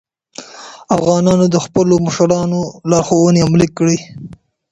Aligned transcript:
افغانانو 0.95 1.45
د 1.49 1.55
خپلو 1.65 1.95
مشرانو 2.05 2.61
لارښوونې 2.89 3.41
عملي 3.47 3.67
کړې. 3.77 3.97